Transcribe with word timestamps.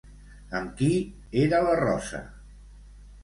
Amb 0.59 0.71
qui 0.79 0.87
era 1.43 1.59
la 1.67 1.75
Rosa? 1.81 2.23